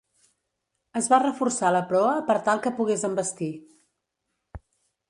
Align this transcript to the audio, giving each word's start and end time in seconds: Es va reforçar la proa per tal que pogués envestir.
Es 1.01 1.09
va 1.11 1.19
reforçar 1.25 1.71
la 1.75 1.83
proa 1.91 2.17
per 2.31 2.39
tal 2.49 2.65
que 2.65 2.75
pogués 2.81 3.07
envestir. 3.13 3.53